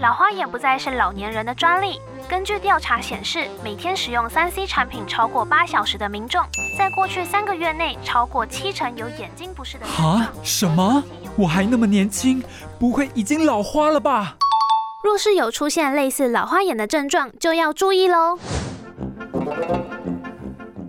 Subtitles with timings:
[0.00, 2.00] 老花眼不再是老年人的专利。
[2.28, 6.40] 根据调查显示，每天使用三 C 产品超过八小时的民众，
[6.76, 9.86] 在过去三个月内，超过七成有眼睛不适的。
[9.86, 10.30] 啊？
[10.44, 11.02] 什么？
[11.36, 12.40] 我还那么年轻，
[12.78, 14.36] 不会已经老花了吧？
[15.02, 18.38] 若是有出现类似老花眼的症状，就要注意喽。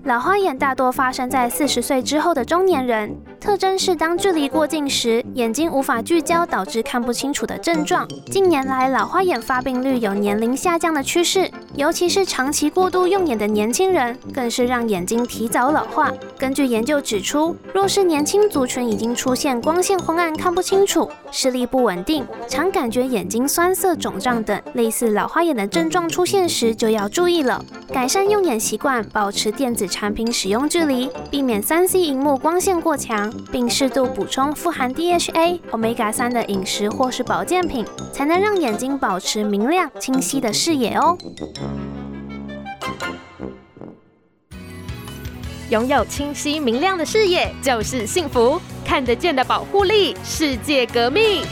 [0.10, 3.16] 老花眼大多发生在四十岁之后的中年人。
[3.40, 8.08] 特征是当距离过近时，眼睛无法聚焦，导致看不清楚的症状。
[8.26, 16.12] 近年来，老花眼发病率有年龄下降的趋势，尤其是长期过度用眼的年轻人，更是让眼睛提早老化。
[16.40, 27.64] 根据研究指出，若是年轻族群已经出现光线昏暗、看不清楚、视力不稳定、常感觉眼睛酸涩、肿胀等类似老花眼的症状出现时，就要注意了。
[27.92, 33.32] 改善用眼习惯，保持电子产品使用距离，避免三 C 荧幕光线过强。
[33.52, 41.18] 并适度补充富含 DHA、Omega 三的饮食或是保健品，才能让眼睛保持明亮、清晰的视野哦。
[45.70, 51.44] 拥有清晰明亮的视野就是幸福，看得见的保护力，世界革命。